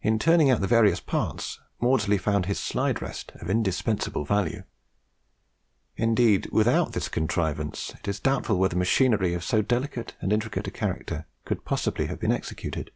In 0.00 0.20
turning 0.20 0.48
out 0.48 0.60
the 0.60 0.68
various 0.68 1.00
parts, 1.00 1.58
Maudslay 1.82 2.18
found 2.20 2.46
his 2.46 2.60
slide 2.60 3.02
rest 3.02 3.32
of 3.40 3.50
indispensable 3.50 4.24
value. 4.24 4.62
Indeed, 5.96 6.48
without 6.52 6.92
this 6.92 7.08
contrivance, 7.08 7.92
it 7.98 8.06
is 8.06 8.20
doubtful 8.20 8.60
whether 8.60 8.76
machinery 8.76 9.34
of 9.34 9.42
so 9.42 9.60
delicate 9.60 10.14
and 10.20 10.32
intricate 10.32 10.68
a 10.68 10.70
character 10.70 11.26
could 11.44 11.64
possibly 11.64 12.06
have 12.06 12.20
been 12.20 12.30
executed. 12.30 12.92